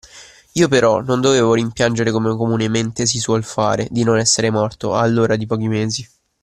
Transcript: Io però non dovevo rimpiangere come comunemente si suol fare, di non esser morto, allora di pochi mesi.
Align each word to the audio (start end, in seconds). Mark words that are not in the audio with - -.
Io 0.53 0.67
però 0.67 1.01
non 1.01 1.21
dovevo 1.21 1.53
rimpiangere 1.53 2.09
come 2.09 2.35
comunemente 2.35 3.05
si 3.05 3.19
suol 3.19 3.43
fare, 3.43 3.87
di 3.91 4.01
non 4.03 4.17
esser 4.17 4.49
morto, 4.51 4.95
allora 4.95 5.35
di 5.35 5.45
pochi 5.45 5.67
mesi. 5.67 6.09